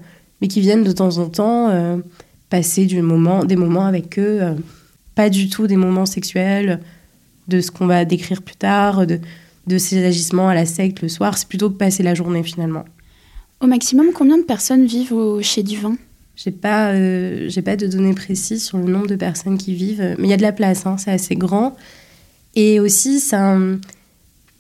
mais 0.41 0.49
qui 0.49 0.61
viennent 0.61 0.85
de 0.85 0.93
temps 0.93 1.19
en 1.19 1.29
temps 1.29 2.01
passer 2.49 2.87
du 2.87 3.03
moment, 3.03 3.45
des 3.45 3.57
moments 3.57 3.85
avec 3.85 4.19
eux, 4.19 4.41
pas 5.15 5.29
du 5.29 5.51
tout 5.51 5.67
des 5.67 5.77
moments 5.77 6.07
sexuels, 6.07 6.81
de 7.49 7.61
ce 7.61 7.71
qu'on 7.71 7.87
va 7.87 8.05
décrire 8.05 8.43
plus 8.43 8.57
tard, 8.57 9.07
de, 9.07 9.21
de 9.67 9.79
ses 9.79 10.05
agissements 10.05 10.49
à 10.49 10.55
la 10.55 10.67
secte 10.67 11.03
le 11.03 11.09
soir, 11.09 11.37
c'est 11.37 11.49
plutôt 11.49 11.71
que 11.71 11.77
passer 11.77 12.03
la 12.03 12.15
journée 12.15 12.43
finalement. 12.43 12.85
Au 13.61 13.67
maximum, 13.67 14.13
combien 14.15 14.39
de 14.39 14.45
personnes 14.45 14.87
vivent 14.87 15.13
au 15.13 15.43
Chez 15.43 15.63
du 15.63 15.77
Vin? 15.79 15.97
J'ai 16.37 16.53
pas, 16.53 16.93
euh, 16.93 17.47
j'ai 17.49 17.63
pas 17.63 17.77
de 17.77 17.87
données 17.89 18.15
précises 18.15 18.65
sur 18.65 18.79
le 18.79 18.85
nombre 18.85 19.09
de 19.09 19.17
personnes 19.17 19.59
qui 19.59 19.75
vivent, 19.75 20.15
mais 20.19 20.29
il 20.29 20.31
y 20.31 20.33
a 20.33 20.37
de 20.37 20.43
la 20.43 20.53
place, 20.53 20.87
hein, 20.87 20.97
c'est 20.97 21.11
assez 21.11 21.35
grand. 21.35 21.75
Et 22.55 22.81
aussi, 22.81 23.21
c'est 23.21 23.37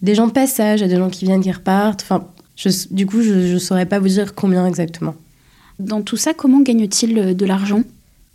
des 0.02 0.14
gens 0.14 0.26
de 0.26 0.32
passage, 0.32 0.80
il 0.80 0.88
des 0.88 0.96
gens 0.96 1.10
qui 1.10 1.24
viennent, 1.24 1.42
qui 1.42 1.50
repartent. 1.50 2.02
Enfin, 2.02 2.26
du 2.90 3.06
coup, 3.06 3.22
je 3.22 3.54
ne 3.54 3.58
saurais 3.58 3.86
pas 3.86 3.98
vous 3.98 4.08
dire 4.08 4.34
combien 4.34 4.66
exactement. 4.66 5.14
Dans 5.78 6.02
tout 6.02 6.16
ça, 6.16 6.34
comment 6.34 6.60
gagnent-ils 6.60 7.36
de 7.36 7.46
l'argent? 7.46 7.82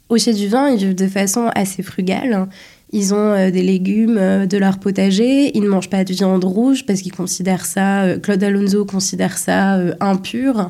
Au 0.09 0.17
Chez 0.17 0.33
du 0.33 0.47
Vin, 0.47 0.69
ils 0.69 0.77
vivent 0.77 0.95
de 0.95 1.07
façon 1.07 1.49
assez 1.55 1.81
frugale. 1.81 2.47
Ils 2.93 3.13
ont 3.13 3.31
euh, 3.31 3.49
des 3.49 3.63
légumes 3.63 4.17
euh, 4.19 4.45
de 4.45 4.57
leur 4.57 4.77
potager. 4.77 5.57
Ils 5.57 5.63
ne 5.63 5.67
mangent 5.67 5.89
pas 5.89 6.03
de 6.03 6.13
viande 6.13 6.43
rouge 6.43 6.85
parce 6.85 7.01
qu'ils 7.01 7.11
considèrent 7.11 7.65
ça, 7.65 8.03
euh, 8.03 8.19
Claude 8.19 8.43
Alonso 8.43 8.85
considère 8.85 9.37
ça 9.37 9.79
impur. 9.99 10.69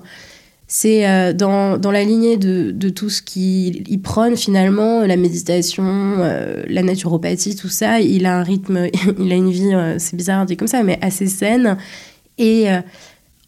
C'est 0.76 1.36
dans, 1.36 1.78
dans, 1.78 1.92
la 1.92 2.04
lignée 2.04 2.36
de, 2.38 2.72
de 2.72 2.90
tout 2.90 3.12
ce 3.12 3.22
qu'il 3.22 4.02
prône 4.02 4.36
finalement, 4.36 5.02
la 5.02 5.18
méditation, 5.18 6.18
la 6.68 6.82
naturopathie, 6.82 7.56
tout 7.56 7.70
ça. 7.70 8.00
Il 8.00 8.26
a 8.26 8.40
un 8.40 8.42
rythme, 8.42 8.88
il 9.20 9.32
a 9.32 9.36
une 9.36 9.52
vie, 9.52 9.72
c'est 10.00 10.16
bizarre 10.16 10.42
de 10.42 10.48
dire 10.48 10.58
comme 10.58 10.68
ça, 10.68 10.82
mais 10.82 10.98
assez 11.00 11.28
saine. 11.28 11.78
Et 12.40 12.70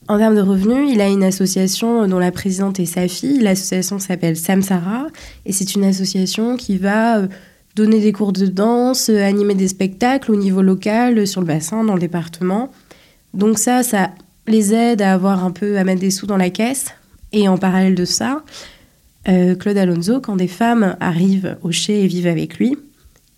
en 0.08 0.20
termes 0.20 0.36
de 0.36 0.42
revenus, 0.42 0.92
il 0.94 1.02
a 1.02 1.08
une 1.08 1.24
association 1.24 2.08
dont 2.08 2.20
la 2.20 2.32
présidente 2.32 2.80
est 2.80 2.86
sa 2.86 3.08
fille. 3.08 3.40
L'association 3.40 3.98
s'appelle 3.98 4.38
Samsara 4.38 5.08
et 5.48 5.52
c'est 5.52 5.74
une 5.74 5.84
association 5.84 6.58
qui 6.58 6.78
va 6.78 7.24
donner 7.76 8.00
des 8.00 8.12
cours 8.12 8.32
de 8.32 8.46
danse, 8.46 9.10
euh, 9.10 9.22
animer 9.22 9.54
des 9.54 9.68
spectacles 9.68 10.32
au 10.32 10.36
niveau 10.36 10.62
local, 10.62 11.18
euh, 11.18 11.26
sur 11.26 11.42
le 11.42 11.48
bassin, 11.48 11.84
dans 11.84 11.94
le 11.94 12.00
département. 12.00 12.72
Donc 13.34 13.60
ça, 13.60 13.84
ça 13.84 14.12
les 14.48 14.74
aide 14.74 15.02
à 15.02 15.14
avoir 15.14 15.44
un 15.44 15.52
peu, 15.52 15.78
à 15.78 15.84
mettre 15.84 16.02
des 16.02 16.12
sous 16.12 16.26
dans 16.26 16.38
la 16.38 16.50
caisse. 16.50 16.94
Et 17.36 17.48
en 17.48 17.60
parallèle 17.60 17.94
de 17.94 18.06
ça, 18.06 18.44
euh, 19.28 19.54
Claude 19.54 19.78
Alonso, 19.78 20.20
quand 20.22 20.36
des 20.36 20.48
femmes 20.48 20.96
arrivent 21.00 21.58
au 21.62 21.72
Chez 21.72 22.04
et 22.04 22.08
vivent 22.08 22.26
avec 22.26 22.58
lui, 22.58 22.76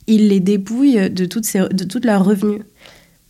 il 0.08 0.30
les 0.30 0.40
dépouille 0.40 1.10
de, 1.10 1.26
toutes 1.26 1.52
de 1.54 1.84
tout 1.84 2.00
leurs 2.02 2.24
revenus. 2.24 2.62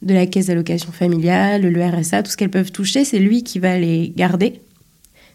De 0.03 0.13
la 0.13 0.27
caisse 0.27 0.45
d'allocation 0.45 0.91
familiale, 0.91 1.63
le 1.63 1.83
RSA, 1.83 2.21
tout 2.21 2.29
ce 2.29 2.37
qu'elles 2.37 2.51
peuvent 2.51 2.71
toucher, 2.71 3.03
c'est 3.03 3.17
lui 3.17 3.41
qui 3.41 3.57
va 3.57 3.79
les 3.79 4.13
garder. 4.15 4.61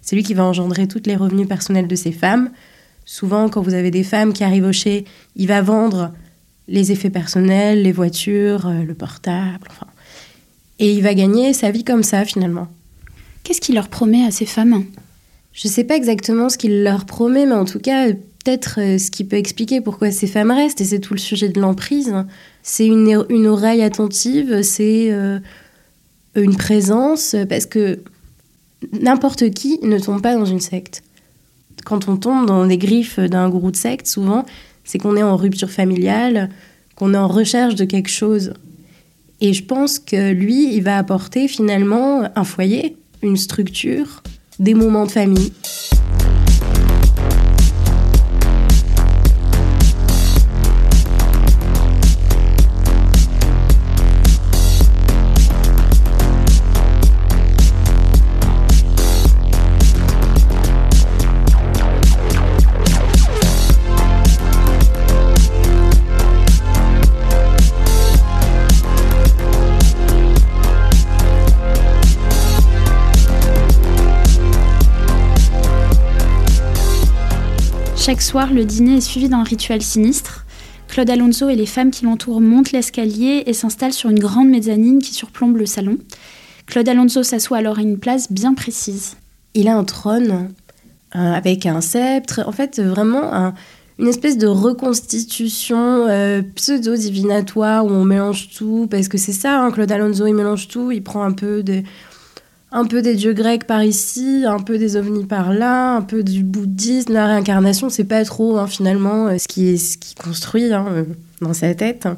C'est 0.02 0.14
lui 0.14 0.22
qui 0.22 0.34
va 0.34 0.44
engendrer 0.44 0.86
tous 0.86 1.02
les 1.06 1.16
revenus 1.16 1.48
personnels 1.48 1.88
de 1.88 1.96
ces 1.96 2.12
femmes, 2.12 2.50
Souvent, 3.04 3.48
quand 3.48 3.62
vous 3.62 3.74
avez 3.74 3.90
des 3.90 4.04
femmes 4.04 4.32
qui 4.32 4.44
arrivent 4.44 4.66
au 4.66 4.72
chez, 4.72 5.04
il 5.36 5.48
va 5.48 5.60
vendre 5.60 6.12
les 6.68 6.92
effets 6.92 7.10
personnels, 7.10 7.82
les 7.82 7.92
voitures, 7.92 8.66
euh, 8.66 8.84
le 8.84 8.94
portable, 8.94 9.66
enfin. 9.68 9.86
Et 10.78 10.92
il 10.92 11.02
va 11.02 11.14
gagner 11.14 11.52
sa 11.52 11.70
vie 11.70 11.84
comme 11.84 12.02
ça, 12.02 12.24
finalement. 12.24 12.68
Qu'est-ce 13.42 13.60
qu'il 13.60 13.74
leur 13.74 13.88
promet 13.88 14.24
à 14.24 14.30
ces 14.30 14.46
femmes? 14.46 14.84
Je 15.52 15.68
ne 15.68 15.72
sais 15.72 15.84
pas 15.84 15.96
exactement 15.96 16.48
ce 16.48 16.58
qu'il 16.58 16.82
leur 16.82 17.04
promet, 17.04 17.46
mais 17.46 17.54
en 17.54 17.64
tout 17.64 17.78
cas, 17.78 18.08
peut-être 18.12 18.80
euh, 18.80 18.98
ce 18.98 19.10
qui 19.10 19.24
peut 19.24 19.36
expliquer 19.36 19.80
pourquoi 19.80 20.10
ces 20.10 20.26
femmes 20.26 20.50
restent, 20.50 20.80
et 20.80 20.84
c'est 20.84 21.00
tout 21.00 21.14
le 21.14 21.20
sujet 21.20 21.48
de 21.48 21.60
l'emprise. 21.60 22.12
C'est 22.62 22.86
une, 22.86 23.46
oreille 23.46 23.82
attentive, 23.82 24.62
c'est 24.62 25.12
euh, 25.12 25.38
une 26.34 26.56
présence, 26.56 27.36
parce 27.48 27.66
que 27.66 28.00
n'importe 29.00 29.50
qui 29.50 29.78
ne 29.82 29.98
tombe 29.98 30.22
pas 30.22 30.34
dans 30.34 30.44
une 30.44 30.60
secte 30.60 31.02
quand 31.84 32.08
on 32.08 32.16
tombe 32.16 32.46
dans 32.46 32.64
les 32.64 32.78
griffes 32.78 33.18
d'un 33.18 33.48
gourou 33.48 33.70
de 33.70 33.76
secte, 33.76 34.06
souvent, 34.06 34.44
c'est 34.84 34.98
qu'on 34.98 35.16
est 35.16 35.22
en 35.22 35.36
rupture 35.36 35.70
familiale, 35.70 36.50
qu'on 36.96 37.14
est 37.14 37.18
en 37.18 37.28
recherche 37.28 37.74
de 37.74 37.84
quelque 37.84 38.10
chose. 38.10 38.54
Et 39.40 39.52
je 39.52 39.64
pense 39.64 39.98
que 39.98 40.32
lui, 40.32 40.74
il 40.74 40.82
va 40.82 40.98
apporter 40.98 41.48
finalement 41.48 42.22
un 42.36 42.44
foyer, 42.44 42.96
une 43.22 43.36
structure, 43.36 44.22
des 44.58 44.74
moments 44.74 45.06
de 45.06 45.10
famille. 45.12 45.52
Chaque 78.04 78.20
soir, 78.20 78.52
le 78.52 78.64
dîner 78.64 78.96
est 78.96 79.00
suivi 79.00 79.28
d'un 79.28 79.44
rituel 79.44 79.80
sinistre. 79.80 80.44
Claude 80.88 81.08
Alonso 81.08 81.48
et 81.48 81.54
les 81.54 81.66
femmes 81.66 81.92
qui 81.92 82.04
l'entourent 82.04 82.40
montent 82.40 82.72
l'escalier 82.72 83.44
et 83.46 83.52
s'installent 83.52 83.92
sur 83.92 84.10
une 84.10 84.18
grande 84.18 84.48
mezzanine 84.48 85.00
qui 85.00 85.14
surplombe 85.14 85.56
le 85.56 85.66
salon. 85.66 85.98
Claude 86.66 86.88
Alonso 86.88 87.22
s'assoit 87.22 87.58
alors 87.58 87.78
à 87.78 87.82
une 87.82 88.00
place 88.00 88.32
bien 88.32 88.54
précise. 88.54 89.14
Il 89.54 89.68
a 89.68 89.76
un 89.76 89.84
trône 89.84 90.48
euh, 91.14 91.32
avec 91.32 91.64
un 91.64 91.80
sceptre, 91.80 92.42
en 92.44 92.50
fait 92.50 92.80
vraiment 92.80 93.52
une 94.00 94.08
espèce 94.08 94.36
de 94.36 94.48
reconstitution 94.48 96.08
euh, 96.08 96.42
pseudo-divinatoire 96.56 97.86
où 97.86 97.90
on 97.90 98.04
mélange 98.04 98.48
tout, 98.50 98.88
parce 98.90 99.06
que 99.06 99.16
c'est 99.16 99.30
ça, 99.30 99.60
hein, 99.60 99.70
Claude 99.70 99.92
Alonso, 99.92 100.26
il 100.26 100.34
mélange 100.34 100.66
tout, 100.66 100.90
il 100.90 101.04
prend 101.04 101.22
un 101.22 101.32
peu 101.32 101.62
de, 101.62 101.84
un 102.72 102.86
peu 102.86 103.02
des 103.02 103.14
dieux 103.14 103.34
grecs 103.34 103.66
par 103.66 103.84
ici, 103.84 104.44
un 104.46 104.58
peu 104.58 104.78
des 104.78 104.96
ovnis 104.96 105.26
par 105.26 105.52
là, 105.52 105.94
un 105.94 106.02
peu 106.02 106.22
du 106.22 106.42
bouddhisme, 106.42 107.12
la 107.12 107.26
réincarnation, 107.26 107.90
c'est 107.90 108.04
pas 108.04 108.24
trop 108.24 108.56
hein, 108.56 108.66
finalement 108.66 109.28
euh, 109.28 109.38
ce 109.38 109.46
qui, 109.46 109.78
ce 109.78 109.98
qui 109.98 110.14
construit 110.14 110.72
hein, 110.72 110.86
euh, 110.90 111.04
dans 111.42 111.52
sa 111.52 111.74
tête. 111.74 112.08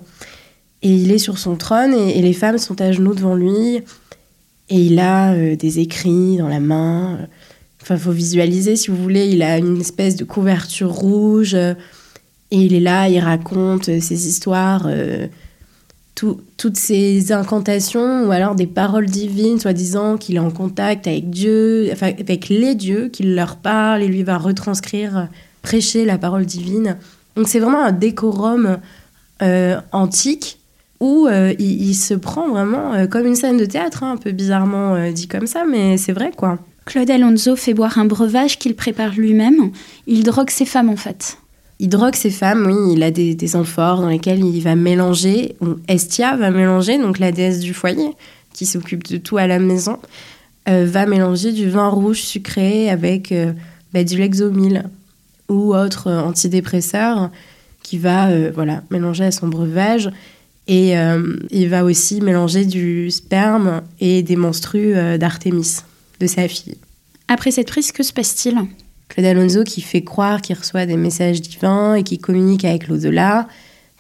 Et 0.82 0.94
il 0.94 1.11
est 1.11 1.18
sur 1.18 1.38
son 1.38 1.56
trône 1.56 1.94
et, 1.94 2.23
les 2.23 2.32
femmes 2.32 2.58
sont 2.58 2.80
à 2.80 2.92
genoux 2.92 3.14
devant 3.14 3.34
lui 3.34 3.78
et 4.68 4.78
il 4.78 4.99
a 5.00 5.32
euh, 5.32 5.56
des 5.56 5.80
écrits 5.80 6.37
dans 6.37 6.49
la 6.49 6.61
main. 6.61 7.26
Enfin, 7.82 7.96
faut 7.96 8.12
visualiser 8.12 8.76
si 8.76 8.90
vous 8.90 8.96
voulez. 8.96 9.26
Il 9.26 9.42
a 9.42 9.58
une 9.58 9.80
espèce 9.80 10.14
de 10.14 10.25
couverture 10.25 10.92
rouge 10.92 11.54
et 11.54 11.76
il 12.50 12.75
est 12.75 12.80
là, 12.80 13.08
il 13.08 13.18
raconte 13.18 13.84
ses 13.87 14.28
histoires 14.28 14.88
toutes 16.14 16.76
ces 16.76 17.33
incantations 17.33 18.26
ou 18.26 18.30
alors 18.30 18.54
des 18.54 18.66
paroles 18.66 19.06
divines, 19.06 19.59
soi-disant 19.59 20.16
qu'il 20.16 20.37
est 20.37 20.40
en 20.40 20.50
contact 20.50 21.06
avec 21.06 21.30
Dieu, 21.30 21.88
enfin 21.92 22.12
avec 22.18 22.49
les 22.49 22.75
dieux, 22.75 23.09
qu'il 23.09 23.35
leur 23.35 23.56
parle 23.56 24.02
et 24.02 24.09
lui 24.09 24.23
va 24.23 24.38
retranscrire, 24.38 25.28
prêcher 25.62 26.04
la 26.04 26.18
parole 26.18 26.47
divine. 26.47 26.97
Donc 27.37 27.49
c'est 27.49 27.59
vraiment 27.59 27.83
un 27.83 27.92
décorum 27.92 28.78
euh, 29.42 29.80
antique 29.90 30.59
où 31.00 31.26
euh, 31.26 31.52
il, 31.59 31.94
se 31.94 32.14
prend 32.14 32.49
vraiment 32.49 32.94
euh, 32.94 33.06
comme 33.06 33.26
une 33.26 33.35
scène 33.35 33.56
de 33.56 33.64
théâtre, 33.64 34.04
hein, 34.04 34.12
un 34.12 34.16
peu 34.16 34.30
bizarrement 34.30 35.11
dit 35.11 35.26
comme 35.26 35.47
ça, 35.47 35.64
mais 35.68 35.97
c'est 35.97 36.12
vrai 36.12 36.30
quoi. 36.37 36.59
Claude 36.87 37.11
Alonso 37.11 37.56
fait 37.56 37.75
boire 37.75 37.99
un 37.99 38.04
breuvage 38.04 38.59
qu'il 38.59 38.76
prépare 38.76 39.14
lui-même. 39.14 39.71
Il 40.06 40.23
drogue 40.23 40.50
ses 40.50 40.66
femmes 40.66 40.90
en 40.90 40.97
fait 40.97 41.38
il 41.85 41.91
drogue 41.91 42.14
ses 42.14 42.31
femmes, 42.31 42.64
oui, 42.67 42.95
il 42.95 43.03
a 43.03 43.11
des, 43.11 43.57
amphores 43.57 44.00
dans 44.00 44.09
lesquelles 44.09 44.43
il 44.43 44.62
va 44.62 44.75
mélanger, 44.75 45.55
ou 45.61 45.75
Estia 45.87 46.35
va 46.35 46.50
mélanger, 46.50 46.97
donc 46.97 47.19
la 47.19 47.31
déesse 47.31 47.61
du 47.61 47.75
foyer, 47.75 48.09
qui 48.55 48.64
s'occupe 48.64 49.07
de 49.07 49.19
tout 49.19 49.37
à 49.37 49.47
la 49.47 49.59
maison, 49.59 49.99
euh, 50.67 50.87
va 50.87 51.05
mélanger 51.05 51.53
du 51.53 51.69
vin 51.69 51.88
rouge 51.88 52.23
sucré 52.23 52.88
avec 52.88 53.33
euh, 53.33 53.53
bah, 53.93 54.03
du 54.03 54.17
Lexomil 54.17 54.85
ou 55.50 55.75
autre 55.75 56.07
euh, 56.07 56.23
antidépresseur 56.23 57.31
qui 57.83 57.99
va 57.99 58.31
voilà, 58.53 58.83
mélanger 58.88 59.25
à 59.25 59.31
son 59.31 59.49
breuvage. 59.49 60.11
Et 60.67 60.95
il 61.50 61.69
va 61.69 61.85
aussi 61.85 62.23
mélanger 62.23 62.64
du 62.64 63.11
sperme 63.11 63.83
et 64.00 64.23
des 64.23 64.37
menstrues 64.37 64.95
d'Artémis, 65.19 65.81
de 66.19 66.26
sa 66.26 66.49
fille. 66.49 66.79
Après 67.29 67.50
cette 67.50 67.69
prise, 67.69 67.93
que 67.93 68.03
se 68.03 68.14
passe-t-il? 68.14 68.57
Claude 69.14 69.26
Alonso 69.26 69.62
qui 69.62 69.80
fait 69.80 70.02
croire 70.02 70.42
qu'il 70.42 70.56
reçoit 70.56 70.87
des 70.87 70.97
messages 70.97 71.40
divins 71.40 71.94
et 71.94 72.02
qui 72.02 72.18
communique 72.18 72.64
avec 72.64 72.88
l'au-delà 72.88 73.47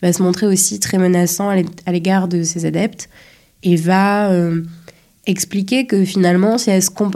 va 0.02 0.12
se 0.12 0.22
montrer 0.22 0.46
aussi 0.46 0.80
très 0.80 0.98
menaçant 0.98 1.48
à 1.48 1.92
l'égard 1.92 2.28
de 2.28 2.42
ses 2.42 2.66
adeptes 2.66 3.08
et 3.62 3.76
va 3.76 4.30
euh, 4.30 4.62
expliquer 5.26 5.86
que 5.86 6.04
finalement, 6.04 6.58
si, 6.58 6.70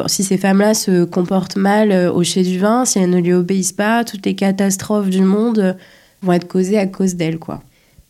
ces 0.08 0.38
femmes-là 0.38 0.74
se 0.74 1.04
comportent 1.04 1.56
mal 1.56 1.92
euh, 1.92 2.12
au 2.12 2.22
chez 2.22 2.42
du 2.42 2.58
vin, 2.58 2.84
si 2.84 2.98
elles 2.98 3.10
ne 3.10 3.20
lui 3.20 3.34
obéissent 3.34 3.72
pas, 3.72 4.04
toutes 4.04 4.24
les 4.24 4.34
catastrophes 4.34 5.10
du 5.10 5.20
monde 5.20 5.76
vont 6.22 6.32
être 6.32 6.48
causées 6.48 6.78
à 6.78 6.86
cause 6.86 7.16
d'elles. 7.16 7.38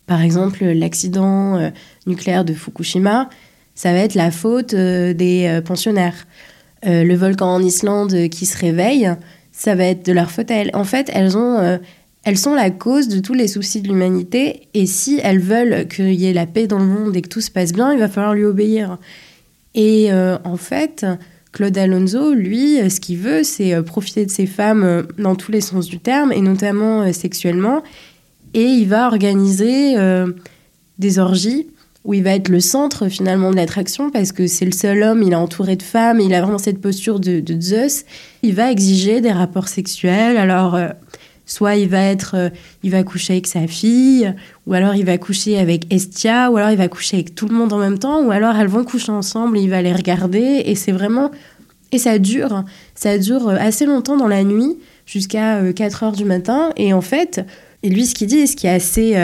Par 0.06 0.20
exemple, 0.22 0.64
l'accident 0.64 1.56
euh, 1.56 1.70
nucléaire 2.06 2.44
de 2.44 2.52
Fukushima, 2.52 3.28
ça 3.74 3.92
va 3.92 3.98
être 3.98 4.14
la 4.14 4.30
faute 4.30 4.74
des 4.74 5.60
pensionnaires. 5.64 6.26
le 6.82 7.14
volcan 7.14 7.54
en 7.54 7.62
Islande 7.62 8.28
qui 8.28 8.44
se 8.44 8.58
réveille, 8.58 9.08
ça 9.58 9.74
va 9.74 9.84
être 9.84 10.06
de 10.06 10.12
leur 10.12 10.30
faute 10.30 10.52
à 10.52 10.54
elles. 10.54 10.70
En 10.72 10.84
fait, 10.84 11.10
elles, 11.12 11.36
ont, 11.36 11.80
elles 12.22 12.38
sont 12.38 12.54
la 12.54 12.70
cause 12.70 13.08
de 13.08 13.18
tous 13.18 13.34
les 13.34 13.48
soucis 13.48 13.82
de 13.82 13.88
l'humanité. 13.88 14.68
Et 14.72 14.86
si 14.86 15.18
elles 15.20 15.40
veulent 15.40 15.88
qu'il 15.88 16.14
y 16.14 16.26
ait 16.26 16.32
la 16.32 16.46
paix 16.46 16.68
dans 16.68 16.78
le 16.78 16.86
monde 16.86 17.16
et 17.16 17.22
que 17.22 17.28
tout 17.28 17.40
se 17.40 17.50
passe 17.50 17.72
bien, 17.72 17.92
il 17.92 17.98
va 17.98 18.06
falloir 18.06 18.34
lui 18.34 18.44
obéir. 18.44 18.98
Et 19.74 20.10
en 20.12 20.56
fait, 20.56 21.04
Claude 21.50 21.76
Alonso, 21.76 22.34
lui, 22.34 22.78
ce 22.88 23.00
qu'il 23.00 23.18
veut, 23.18 23.42
c'est 23.42 23.82
profiter 23.82 24.24
de 24.24 24.30
ces 24.30 24.46
femmes 24.46 25.08
dans 25.18 25.34
tous 25.34 25.50
les 25.50 25.60
sens 25.60 25.86
du 25.86 25.98
terme, 25.98 26.30
et 26.30 26.40
notamment 26.40 27.12
sexuellement. 27.12 27.82
Et 28.54 28.62
il 28.62 28.86
va 28.86 29.08
organiser 29.08 29.96
des 31.00 31.18
orgies 31.18 31.66
où 32.04 32.14
il 32.14 32.22
va 32.22 32.30
être 32.30 32.48
le 32.48 32.60
centre 32.60 33.08
finalement 33.08 33.50
de 33.50 33.56
l'attraction 33.56 34.10
parce 34.10 34.32
que 34.32 34.46
c'est 34.46 34.64
le 34.64 34.72
seul 34.72 35.02
homme, 35.02 35.22
il 35.22 35.32
est 35.32 35.36
entouré 35.36 35.76
de 35.76 35.82
femmes, 35.82 36.20
il 36.20 36.32
a 36.32 36.40
vraiment 36.40 36.58
cette 36.58 36.80
posture 36.80 37.20
de, 37.20 37.42
Zeus. 37.60 38.04
Il 38.42 38.54
va 38.54 38.70
exiger 38.70 39.20
des 39.20 39.32
rapports 39.32 39.68
sexuels. 39.68 40.36
Alors, 40.36 40.74
euh, 40.74 40.88
soit 41.44 41.76
il 41.76 41.88
va 41.88 42.02
être, 42.04 42.34
euh, 42.36 42.50
il 42.82 42.92
va 42.92 43.02
coucher 43.02 43.34
avec 43.34 43.46
sa 43.46 43.66
fille, 43.66 44.32
ou 44.66 44.74
alors 44.74 44.94
il 44.94 45.04
va 45.04 45.18
coucher 45.18 45.58
avec 45.58 45.92
Estia, 45.92 46.50
ou 46.50 46.56
alors 46.56 46.70
il 46.70 46.76
va 46.76 46.88
coucher 46.88 47.16
avec 47.16 47.34
tout 47.34 47.48
le 47.48 47.54
monde 47.54 47.72
en 47.72 47.78
même 47.78 47.98
temps, 47.98 48.22
ou 48.24 48.30
alors 48.30 48.56
elles 48.56 48.68
vont 48.68 48.84
coucher 48.84 49.10
ensemble 49.10 49.58
et 49.58 49.62
il 49.62 49.70
va 49.70 49.82
les 49.82 49.92
regarder. 49.92 50.62
Et 50.64 50.74
c'est 50.76 50.92
vraiment, 50.92 51.30
et 51.90 51.98
ça 51.98 52.18
dure, 52.18 52.64
ça 52.94 53.18
dure 53.18 53.48
assez 53.48 53.86
longtemps 53.86 54.16
dans 54.16 54.28
la 54.28 54.44
nuit 54.44 54.78
jusqu'à 55.04 55.60
4 55.72 56.02
euh, 56.02 56.06
heures 56.06 56.12
du 56.12 56.24
matin. 56.24 56.70
Et 56.76 56.92
en 56.92 57.00
fait, 57.00 57.44
et 57.82 57.90
lui, 57.90 58.06
ce 58.06 58.14
qu'il 58.14 58.28
dit, 58.28 58.46
ce 58.46 58.56
qui 58.56 58.66
est 58.66 58.70
assez 58.70 59.14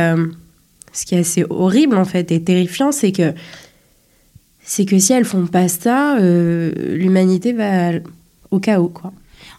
ce 0.95 1.05
qui 1.05 1.15
est 1.15 1.19
assez 1.19 1.45
horrible 1.51 1.97
en 1.97 2.05
fait 2.05 2.33
et 2.33 2.43
terrifiant, 2.43 2.93
c'est 2.93 3.13
que 3.13 3.33
c'est 4.67 4.87
que 4.87 4.99
si 4.99 5.13
elles 5.13 5.27
font 5.27 5.47
pas 5.47 5.69
ça, 5.69 6.17
euh, 6.17 6.73
l'humanité 6.97 7.53
va 7.53 7.91
au 8.51 8.59
chaos 8.61 8.89
quoi. 8.89 9.13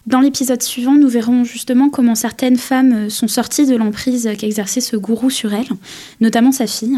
Dans 0.06 0.20
l'épisode 0.20 0.62
suivant, 0.62 0.94
nous 0.94 1.08
verrons 1.08 1.42
justement 1.42 1.90
comment 1.90 2.14
certaines 2.14 2.56
femmes 2.56 3.10
sont 3.10 3.26
sorties 3.26 3.66
de 3.66 3.74
l'emprise 3.74 4.28
qu'exerçait 4.38 4.80
ce 4.80 4.96
gourou 4.96 5.30
sur 5.30 5.52
elles, 5.52 5.68
notamment 6.20 6.52
sa 6.52 6.68
fille. 6.68 6.96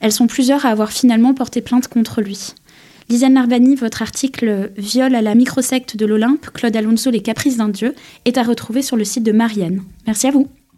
Elles 0.00 0.12
sont 0.12 0.26
plusieurs 0.26 0.66
à 0.66 0.68
avoir 0.68 0.92
finalement 0.92 1.32
porté 1.32 1.62
plainte 1.62 1.88
contre 1.88 2.20
lui. 2.20 2.52
Lisiane 3.08 3.32
Narbani, 3.32 3.76
votre 3.76 4.02
article 4.02 4.70
Viol 4.76 5.14
à 5.14 5.22
la 5.22 5.34
microsecte 5.34 5.96
de 5.96 6.04
l'Olympe, 6.04 6.50
Claude 6.52 6.76
Alonso, 6.76 7.10
les 7.10 7.22
caprices 7.22 7.56
d'un 7.56 7.68
dieu, 7.70 7.94
est 8.26 8.36
à 8.36 8.42
retrouver 8.42 8.82
sur 8.82 8.96
le 8.96 9.04
site 9.04 9.24
de 9.24 9.32
Marianne. 9.32 9.82
Merci 10.06 10.26
à 10.28 10.30
vous. 10.30 10.48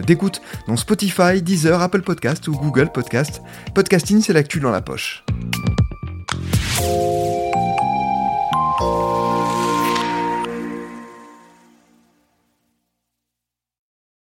d'écoute, 0.00 0.40
dont 0.66 0.76
Spotify, 0.76 1.42
Deezer, 1.42 1.80
Apple 1.80 2.02
Podcast 2.02 2.48
ou 2.48 2.52
Google 2.52 2.90
Podcast. 2.90 3.42
Podcasting, 3.74 4.22
c'est 4.22 4.32
l'actu 4.32 4.60
dans 4.60 4.70
la 4.70 4.80
poche. 4.80 5.24